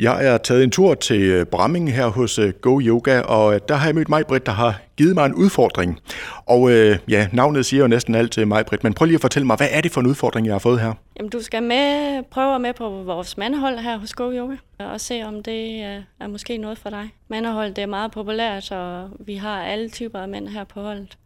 [0.00, 3.60] Jeg er taget en tur til øh, Bramming her hos øh, Go Yoga, og øh,
[3.68, 6.00] der har jeg mødt Majbrit, der har givet mig en udfordring.
[6.46, 9.46] Og øh, ja, navnet siger jo næsten alt til Majbrit, men prøv lige at fortælle
[9.46, 10.94] mig, hvad er det for en udfordring, jeg har fået her?
[11.16, 15.22] Jamen, du skal med, prøve med på vores mandhold her hos Go Yoga, og se
[15.22, 17.10] om det er, er måske noget for dig.
[17.28, 21.18] Mandhold, det er meget populært, og vi har alle typer af mænd her på holdet.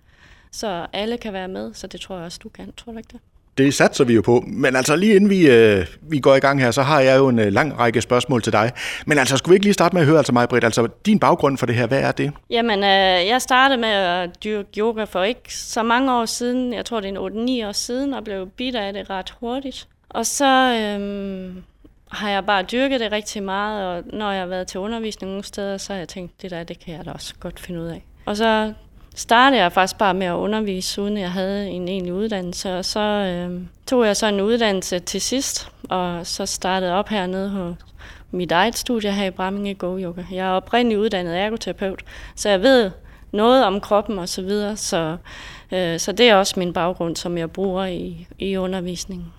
[0.52, 2.72] Så alle kan være med, så det tror jeg også, du kan.
[2.76, 3.20] Tror du ikke det?
[3.58, 4.44] Det satser vi jo på.
[4.46, 7.28] Men altså lige inden vi, øh, vi går i gang her, så har jeg jo
[7.28, 8.72] en øh, lang række spørgsmål til dig.
[9.06, 10.64] Men altså, skulle vi ikke lige starte med at høre altså mig, Britt?
[10.64, 12.32] Altså, din baggrund for det her, hvad er det?
[12.50, 16.72] Jamen, øh, jeg startede med at dyrke yoga for ikke så mange år siden.
[16.72, 19.88] Jeg tror, det er en 8-9 år siden, og blev bidt af det ret hurtigt.
[20.08, 21.62] Og så øh,
[22.10, 25.44] har jeg bare dyrket det rigtig meget, og når jeg har været til undervisning nogle
[25.44, 27.86] steder, så har jeg tænkt, det der, det kan jeg da også godt finde ud
[27.86, 28.04] af.
[28.24, 28.72] Og så
[29.14, 32.78] startede jeg faktisk bare med at undervise, uden jeg havde en egentlig uddannelse.
[32.78, 37.48] Og så øh, tog jeg så en uddannelse til sidst, og så startede op hernede
[37.50, 37.74] hos
[38.30, 40.22] mit eget studie her i Bramminge Go Yoga.
[40.32, 42.02] Jeg er oprindeligt uddannet ergoterapeut,
[42.36, 42.90] så jeg ved
[43.32, 45.16] noget om kroppen og så videre, så,
[45.72, 49.32] øh, så det er også min baggrund, som jeg bruger i, i undervisningen.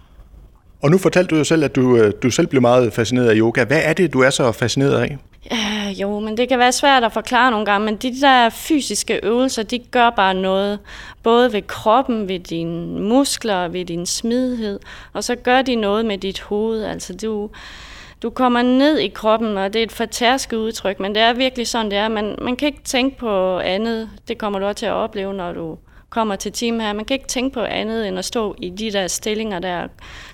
[0.84, 3.36] Og nu fortalte du jo selv, at du, øh, du selv blev meget fascineret af
[3.38, 3.64] yoga.
[3.64, 5.18] Hvad er det, du er så fascineret af?
[5.52, 9.20] Ja, jo, men det kan være svært at forklare nogle gange, men de der fysiske
[9.24, 10.80] øvelser, de gør bare noget.
[11.24, 14.80] Både ved kroppen, ved dine muskler, ved din smidighed,
[15.14, 16.84] og så gør de noget med dit hoved.
[16.84, 17.50] Altså du,
[18.24, 21.68] du kommer ned i kroppen, og det er et fortærsket udtryk, men det er virkelig
[21.68, 22.08] sådan, det er.
[22.08, 24.10] Man, man kan ikke tænke på andet.
[24.28, 25.78] Det kommer du også til at opleve, når du
[26.14, 26.94] kommer til team her.
[26.94, 29.88] Man kan ikke tænke på andet end at stå i de der stillinger der.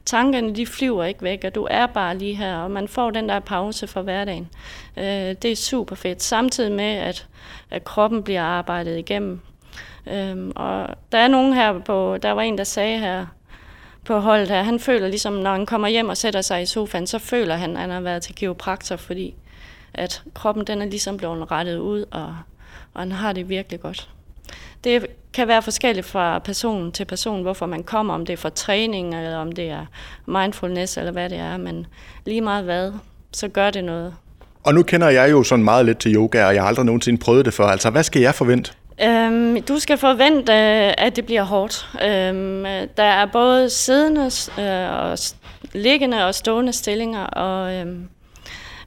[0.06, 3.30] Tankerne, de flyver ikke væk, og du er bare lige her, og man får den
[3.30, 4.50] der pause for hverdagen.
[4.98, 5.04] Øh,
[5.42, 7.28] det er super fedt, samtidig med, at,
[7.72, 9.40] at kroppen bliver arbejdet igennem.
[10.08, 13.26] Øh, og der er nogen her på, der var en, der sagde her,
[14.06, 17.08] på holdet her, han føler ligesom, når han kommer hjem og sætter sig i sofaen,
[17.08, 19.36] så føler han, at han har været til kiropraktor, fordi
[19.94, 22.36] at kroppen den er ligesom blevet rettet ud, og,
[22.94, 24.10] og han har det virkelig godt.
[24.84, 28.50] Det kan være forskelligt fra person til person, hvorfor man kommer, om det er for
[28.50, 29.86] træning, eller om det er
[30.26, 31.88] mindfulness, eller hvad det er, men
[32.26, 32.92] lige meget hvad,
[33.34, 34.14] så gør det noget.
[34.64, 37.20] Og nu kender jeg jo sådan meget lidt til yoga, og jeg har aldrig nogensinde
[37.20, 37.66] prøvet det før.
[37.66, 38.72] Altså, hvad skal jeg forvente?
[39.04, 41.90] Øhm, du skal forvente, at det bliver hårdt.
[42.04, 42.64] Øhm,
[42.98, 45.18] der er både siddende, øh, og
[45.74, 48.10] liggende og stående stillinger, og øhm,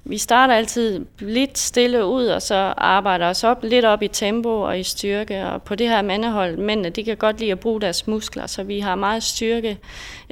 [0.05, 4.61] vi starter altid lidt stille ud, og så arbejder os op lidt op i tempo
[4.61, 5.47] og i styrke.
[5.47, 8.63] Og på det her mandehold, mændene, de kan godt lide at bruge deres muskler, så
[8.63, 9.79] vi har meget styrke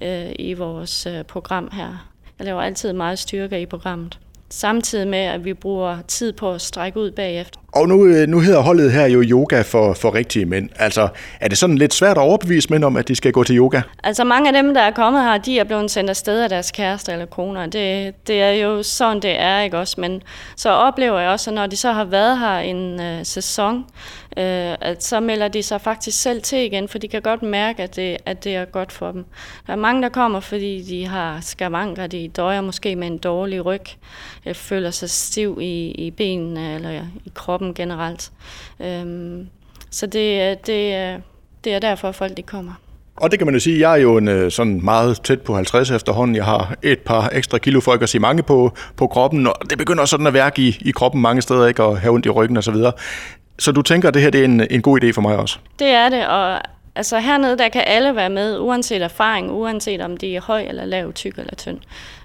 [0.03, 2.11] øh, i vores øh, program her.
[2.39, 4.19] Jeg laver altid meget styrke i programmet.
[4.49, 7.60] Samtidig med, at vi bruger tid på at strække ud bagefter.
[7.73, 10.69] Og nu, øh, nu hedder holdet her jo yoga for, for rigtige mænd.
[10.77, 11.09] Altså,
[11.41, 13.81] er det sådan lidt svært at overbevise mænd om, at de skal gå til yoga?
[14.05, 16.71] Altså, mange af dem, der er kommet her, de er blevet sendt afsted af deres
[16.71, 17.67] kærester eller koner.
[17.67, 20.01] Det, det er jo sådan, det er, ikke også?
[20.01, 20.23] Men
[20.57, 23.85] så oplever jeg også, at når de så har været her en øh, sæson,
[24.37, 27.83] øh, at så melder de sig faktisk selv til igen, for de kan godt mærke,
[27.83, 29.25] at det, at det er godt for dem.
[29.67, 33.65] Der er mange, der kommer, fordi de har skavanker, de døjer måske med en dårlig
[33.65, 33.85] ryg,
[34.47, 36.91] øh, føler sig stiv i, i benene eller
[37.25, 38.33] i kroppen generelt.
[38.81, 39.39] Øh,
[39.91, 41.21] så det, øh, det, øh,
[41.65, 42.73] det er derfor, folk de kommer.
[43.17, 45.91] Og det kan man jo sige, jeg er jo en, sådan meget tæt på 50
[45.91, 46.37] efterhånden.
[46.37, 49.55] Jeg har et par ekstra kilo, for ikke at sige mange på, på kroppen, og
[49.71, 51.85] det begynder sådan at værke i, i kroppen mange steder, ikke?
[51.85, 52.65] og have ondt i ryggen og
[53.61, 55.59] så du tænker, at det her det er en, en god idé for mig også?
[55.79, 56.61] Det er det, og
[56.95, 60.85] Altså hernede, der kan alle være med, uanset erfaring, uanset om det er høj eller
[60.85, 61.79] lav, tyk eller tynd.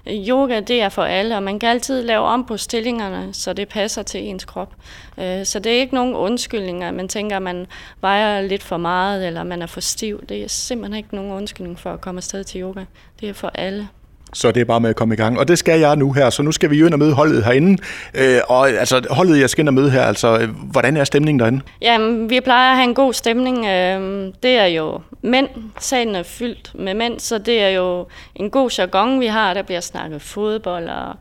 [0.08, 3.68] Yoga, det er for alle, og man kan altid lave om på stillingerne, så det
[3.68, 4.74] passer til ens krop.
[5.18, 7.66] Øh, så det er ikke nogen undskyldninger, man tænker, at man
[8.00, 10.26] vejer lidt for meget, eller man er for stiv.
[10.28, 12.84] Det er simpelthen ikke nogen undskyldning for at komme afsted til yoga.
[13.20, 13.88] Det er for alle.
[14.36, 15.38] Så det er bare med at komme i gang.
[15.38, 17.44] Og det skal jeg nu her, så nu skal vi jo ind og møde holdet
[17.44, 17.82] herinde.
[18.14, 21.60] Øh, og altså, holdet, jeg skal ind og møde her, altså, hvordan er stemningen derinde?
[21.82, 23.66] Jamen, vi plejer at have en god stemning.
[23.66, 25.48] Øh, det er jo mænd.
[25.80, 29.54] Salen er fyldt med mænd, så det er jo en god jargon, vi har.
[29.54, 31.14] Der bliver snakket fodbold og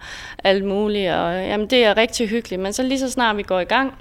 [0.44, 1.12] alt muligt.
[1.12, 2.62] Og, jamen, det er rigtig hyggeligt.
[2.62, 3.94] Men så lige så snart vi går i gang,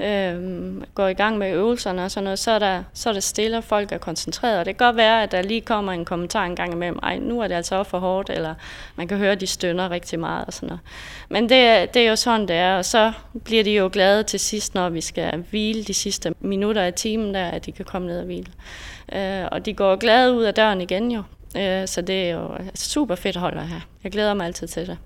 [0.00, 3.22] øh, går i gang med øvelserne og sådan noget, så er, der, så er det
[3.22, 4.58] stille, og folk er koncentreret.
[4.58, 7.18] Og det kan godt være, at der lige kommer en kommentar en gang imellem, ej,
[7.18, 8.54] nu er det altså for hårdt, eller
[8.96, 10.80] man kan høre, at de stønner rigtig meget og sådan noget.
[11.28, 13.12] Men det, det er jo sådan, det er, og så
[13.44, 17.34] bliver de jo glade til sidst, når vi skal hvile de sidste minutter af timen
[17.34, 18.52] der, at de kan komme ned og hvile.
[19.12, 21.22] Øh, og de går glade ud af døren igen jo.
[21.56, 23.82] Øh, så det er jo super fedt hold at have.
[24.04, 24.98] Jeg glæder mig altid til det.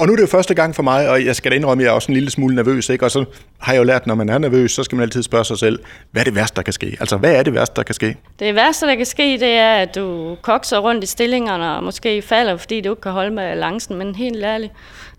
[0.00, 1.84] Og nu er det jo første gang for mig, og jeg skal da indrømme, at
[1.84, 3.04] jeg er også en lille smule nervøs, ikke?
[3.04, 3.24] Og så
[3.58, 5.78] har jeg jo lært, når man er nervøs, så skal man altid spørge sig selv,
[6.10, 6.96] hvad er det værste, der kan ske?
[7.00, 8.16] Altså, hvad er det værste, der kan ske?
[8.38, 12.22] Det værste, der kan ske, det er, at du kokser rundt i stillingerne, og måske
[12.22, 14.72] falder, fordi du ikke kan holde med balancen, men helt ærligt,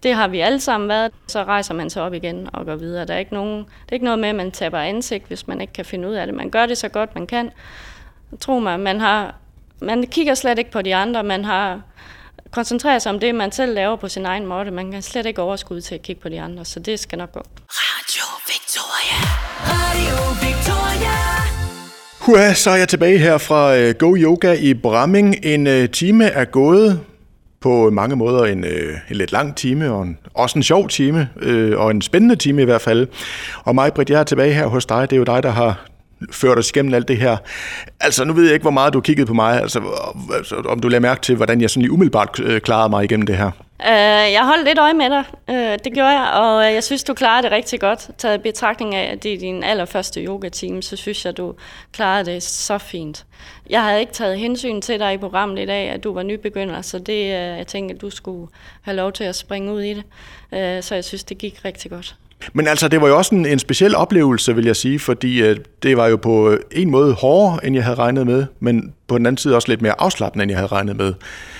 [0.04, 1.12] det har vi alle sammen været.
[1.28, 3.06] Så rejser man sig op igen og går videre.
[3.06, 5.62] Der er ikke nogen, det er ikke noget med, at man taber ansigt, hvis man
[5.62, 6.36] ikke kan finde ud af det.
[6.36, 7.50] Man gør det så godt, man kan.
[8.40, 9.36] Tro mig, man, har,
[9.82, 11.24] man kigger slet ikke på de andre.
[11.24, 11.82] Man har
[12.52, 14.72] koncentreret sig om det, man selv laver på sin egen måde.
[14.72, 17.32] Man kan slet ikke overskud til at kigge på de andre, så det skal nok
[17.32, 17.42] gå.
[17.70, 19.20] Radio Victoria.
[19.74, 21.16] Radio Victoria.
[22.20, 25.46] Hua, så er jeg tilbage her fra uh, Go Yoga i Bramming.
[25.46, 27.00] En uh, time er gået
[27.62, 28.70] på mange måder en, uh,
[29.10, 32.62] en lidt lang time, og en, også en sjov time, uh, og en spændende time
[32.62, 33.08] i hvert fald.
[33.64, 35.10] Og mig, Britt, jeg er tilbage her hos dig.
[35.10, 35.91] Det er jo dig, der har
[36.32, 37.38] ført os igennem alt det her.
[38.00, 39.82] Altså, nu ved jeg ikke, hvor meget du kiggede på mig, altså,
[40.36, 43.26] altså om du lagde mærke til, hvordan jeg sådan lige umiddelbart øh, klarede mig igennem
[43.26, 43.52] det her.
[43.80, 47.14] Uh, jeg holdt lidt øje med dig, uh, det gjorde jeg, og jeg synes, du
[47.14, 48.10] klarede det rigtig godt.
[48.18, 51.56] Taget i betragtning af, at det er din allerførste yoga-team, så synes jeg, du
[51.94, 53.26] klarede det så fint.
[53.70, 56.82] Jeg havde ikke taget hensyn til dig i programmet i dag, at du var nybegynder,
[56.82, 58.48] så det, uh, jeg tænkte, at du skulle
[58.82, 60.04] have lov til at springe ud i det.
[60.52, 62.16] Uh, så jeg synes, det gik rigtig godt.
[62.54, 65.58] Men altså, det var jo også en, en speciel oplevelse, vil jeg sige, fordi øh,
[65.84, 69.18] det var jo på øh, en måde hårdere, end jeg havde regnet med, men på
[69.18, 71.14] den anden side også lidt mere afslappende, end jeg havde regnet med.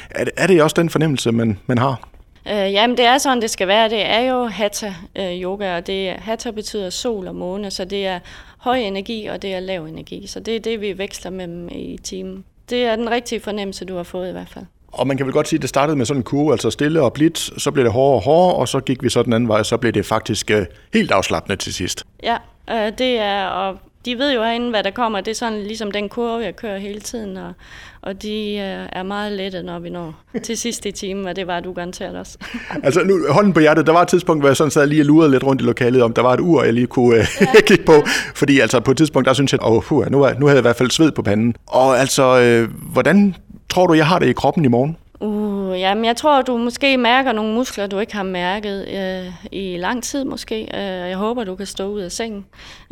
[0.10, 2.08] Er, er det også den fornemmelse, man, man har?
[2.48, 3.90] Øh, jamen, det er sådan, det skal være.
[3.90, 8.20] Det er jo Hatha-yoga, øh, og det, Hatha betyder sol og måne, så det er
[8.58, 10.28] høj energi, og det er lav energi.
[10.28, 12.44] Så det er det, vi veksler med i timen.
[12.70, 14.66] Det er den rigtige fornemmelse, du har fået i hvert fald.
[14.92, 17.02] Og man kan vel godt sige, at det startede med sådan en kurve, altså stille
[17.02, 19.48] og blidt, så blev det hårdere og hårdere, og så gik vi så den anden
[19.48, 20.62] vej, så blev det faktisk uh,
[20.94, 22.04] helt afslappende til sidst.
[22.24, 22.38] Ja,
[22.70, 25.22] øh, det er, og de ved jo herinde, hvad der kommer.
[25.22, 27.54] Det er sådan ligesom den kurve, jeg kører hele tiden, og,
[28.02, 31.48] og de øh, er meget lette, når vi når til sidst i timen, og det
[31.48, 32.38] var du garanteret også.
[32.84, 35.06] altså nu, hånden på hjertet, der var et tidspunkt, hvor jeg sådan sad lige og
[35.06, 37.62] lurede lidt rundt i lokalet, om der var et ur, jeg lige kunne øh, ja.
[37.68, 37.94] kigge på,
[38.36, 40.62] fordi altså på et tidspunkt, der synes jeg, åh, oh, nu, nu havde jeg i
[40.62, 41.56] hvert fald sved på panden.
[41.68, 43.36] Og altså, øh, hvordan
[43.72, 44.98] tror du, jeg har det i kroppen i morgen?
[45.20, 49.78] Uh, jamen, jeg tror, du måske mærker nogle muskler, du ikke har mærket øh, i
[49.78, 50.62] lang tid måske.
[50.62, 52.46] Øh, jeg håber, du kan stå ud af sengen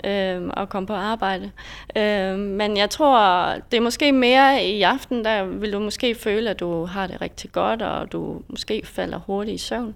[0.03, 1.51] øh, og komme på arbejde.
[1.95, 6.49] Øh, men jeg tror, det er måske mere i aften, der vil du måske føle,
[6.49, 9.95] at du har det rigtig godt, og du måske falder hurtigt i søvn.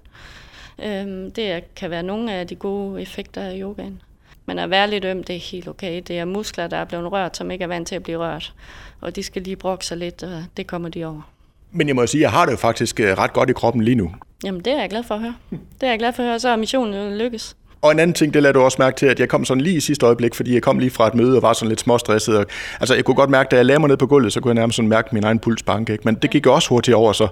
[0.84, 1.06] Øh,
[1.36, 4.00] det kan være nogle af de gode effekter af yogaen.
[4.46, 6.02] Men at være lidt øm, det er helt okay.
[6.06, 8.54] Det er muskler, der er blevet rørt, som ikke er vant til at blive rørt.
[9.00, 11.30] Og de skal lige brokke sig lidt, og det kommer de over.
[11.72, 13.82] Men jeg må sige, at jeg har det jo faktisk øh, ret godt i kroppen
[13.82, 14.14] lige nu.
[14.44, 15.34] Jamen, det er jeg glad for at høre.
[15.50, 17.56] Det er jeg glad for at høre, så er missionen jo lykkes.
[17.84, 19.76] Og en anden ting, det lader du også mærke til, at jeg kom sådan lige
[19.76, 22.38] i sidste øjeblik, fordi jeg kom lige fra et møde og var sådan lidt småstresset.
[22.38, 22.46] Og,
[22.80, 24.54] altså, jeg kunne godt mærke, da jeg lagde mig ned på gulvet, så kunne jeg
[24.54, 25.92] nærmest sådan mærke min egen puls banke.
[25.92, 26.02] Ikke?
[26.04, 27.28] Men det gik også hurtigt over, så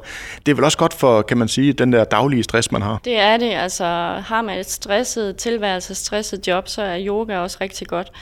[0.46, 3.00] det er vel også godt for, kan man sige, den der daglige stress, man har.
[3.04, 3.50] Det er det.
[3.50, 3.84] Altså,
[4.24, 8.12] har man et stresset tilværelse, stresset job, så er yoga også rigtig godt.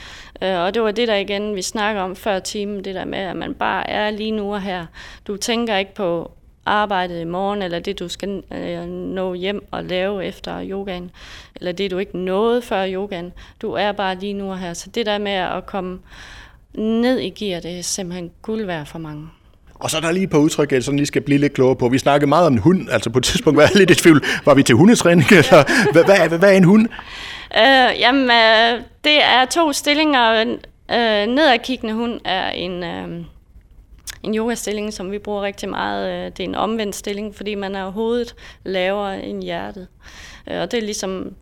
[0.41, 3.19] Øh, og det var det der igen, vi snakker om før timen, det der med,
[3.19, 4.85] at man bare er lige nu og her.
[5.27, 6.31] Du tænker ikke på
[6.65, 11.11] arbejdet i morgen, eller det, du skal øh, nå hjem og lave efter yogaen,
[11.55, 13.33] eller det, du ikke nåede før yogaen.
[13.61, 14.73] Du er bare lige nu og her.
[14.73, 15.99] Så det der med at komme
[16.73, 19.27] ned i gear, det er simpelthen guld værd for mange.
[19.75, 21.89] Og så er der lige på udtryk, jeg sådan lige skal blive lidt klogere på.
[21.89, 24.23] Vi snakkede meget om en hund, altså på et tidspunkt var jeg lidt i tvivl.
[24.45, 26.87] Var vi til hundetræning, eller hvad, hvad, hvad, hvad er en hund?
[27.57, 30.41] Øh, jamen, øh, det er to stillinger.
[30.91, 32.83] Øh, nedadkiggende hund er en...
[32.83, 33.25] Øh,
[34.23, 36.09] en yogastilling, som vi bruger rigtig meget.
[36.09, 39.87] Øh, det er en omvendt stilling, fordi man er hovedet lavere end hjertet.
[40.49, 41.35] Øh, og det er ligesom,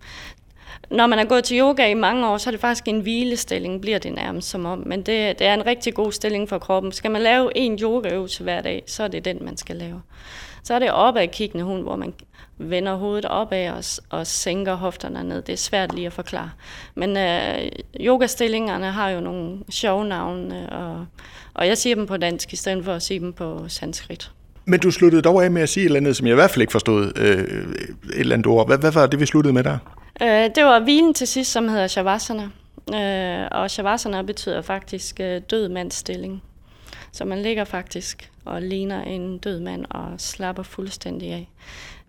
[0.90, 3.82] når man har gået til yoga i mange år, så er det faktisk en hvilestilling,
[3.82, 4.84] bliver det nærmest som om.
[4.86, 6.92] Men det, det er en rigtig god stilling for kroppen.
[6.92, 10.02] Skal man lave en yogaøvelse hver dag, så er det den, man skal lave.
[10.64, 12.14] Så er det opadkiggende hund, hvor man
[12.58, 15.42] vender hovedet opad og, og sænker hofterne ned.
[15.42, 16.50] Det er svært lige at forklare.
[16.96, 21.06] Men øh, yogastillingerne har jo nogle sjove navne, og,
[21.54, 24.32] og jeg siger dem på dansk, i stedet for at sige dem på sanskrit.
[24.66, 26.50] Men du sluttede dog af med at sige et eller andet, som jeg i hvert
[26.50, 28.68] fald ikke forstod øh, et eller andet ord.
[28.68, 29.78] Hvad, hvad var det, vi sluttede med der?
[30.22, 32.50] Øh, det var hvilen til sidst, som hedder shavasana.
[32.96, 36.42] Øh, og shavasana betyder faktisk øh, død mands stilling.
[37.12, 41.50] Så man ligger faktisk og ligner en død mand og slapper fuldstændig af.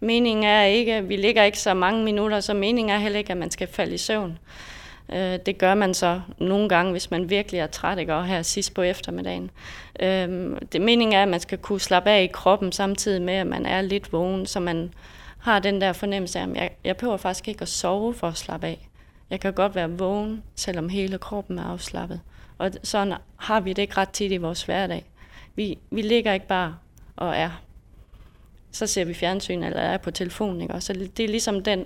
[0.00, 3.30] Meningen er ikke, at vi ligger ikke så mange minutter, så meningen er heller ikke,
[3.30, 4.38] at man skal falde i søvn.
[5.12, 8.14] Øh, det gør man så nogle gange, hvis man virkelig er træt, ikke?
[8.14, 9.50] og her sidst på eftermiddagen.
[10.00, 13.46] Øh, det meningen er, at man skal kunne slappe af i kroppen, samtidig med, at
[13.46, 14.94] man er lidt vågen, så man
[15.38, 18.36] har den der fornemmelse af, at jeg, jeg behøver faktisk ikke at sove for at
[18.36, 18.88] slappe af.
[19.30, 22.20] Jeg kan godt være vågen, selvom hele kroppen er afslappet.
[22.60, 25.04] Og sådan har vi det ikke ret tit i vores hverdag.
[25.54, 26.76] Vi, vi ligger ikke bare
[27.16, 27.62] og er.
[28.70, 30.60] så ser vi fjernsyn eller er på telefonen.
[30.60, 30.74] Ikke?
[30.74, 31.84] Og så det er ligesom den,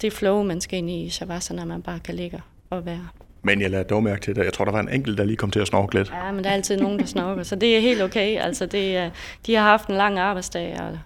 [0.00, 3.08] det flow, man skal ind i Shavasana, man bare kan ligge og være.
[3.42, 4.44] Men jeg lader dog mærke til det.
[4.44, 6.10] Jeg tror, der var en enkelt, der lige kom til at snorke lidt.
[6.10, 8.40] Ja, men der er altid nogen, der snorker, så det er helt okay.
[8.40, 9.10] Altså, det er,
[9.46, 10.98] de har haft en lang arbejdsdag, og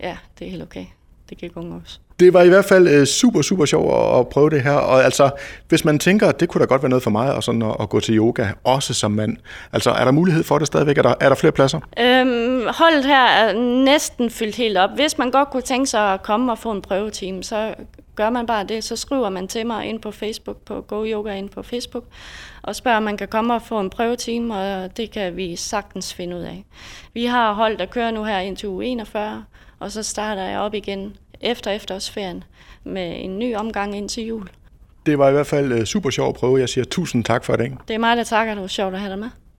[0.00, 0.86] ja, det er helt okay.
[1.30, 1.98] Det kan gå også.
[2.20, 4.72] Det var i hvert fald øh, super, super sjovt at prøve det her.
[4.72, 5.30] Og altså,
[5.68, 7.76] hvis man tænker, at det kunne da godt være noget for mig, og sådan at,
[7.80, 9.36] at gå til yoga, også som mand.
[9.72, 10.98] Altså, er der mulighed for det stadigvæk?
[10.98, 11.80] Er der, er der flere pladser?
[12.00, 13.52] Øhm, holdet her er
[13.84, 14.90] næsten fyldt helt op.
[14.94, 17.74] Hvis man godt kunne tænke sig at komme og få en prøvetime, så
[18.16, 18.84] gør man bare det.
[18.84, 22.04] Så skriver man til mig ind på Facebook, på Go Yoga ind på Facebook,
[22.62, 26.14] og spørger, om man kan komme og få en prøvetime, og det kan vi sagtens
[26.14, 26.64] finde ud af.
[27.14, 29.44] Vi har holdt der kører nu her indtil uge 41,
[29.80, 32.44] og så starter jeg op igen efter efterårsferien
[32.84, 34.48] med en ny omgang ind til jul.
[35.06, 36.60] Det var i hvert fald øh, super sjovt at prøve.
[36.60, 37.72] Jeg siger tusind tak for det.
[37.88, 38.54] Det er mig, der takker.
[38.54, 39.28] Det var sjovt at have dig med.